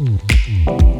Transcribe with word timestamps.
Música 0.00 0.99